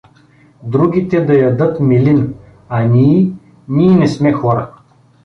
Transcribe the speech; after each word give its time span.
—Другите 0.75 1.19
да 1.25 1.33
ядат 1.39 1.79
милин, 1.79 2.33
а 2.69 2.83
ний… 2.85 3.31
ний 3.67 3.89
не 3.95 4.07
сме 4.07 4.33
хора. 4.33 4.71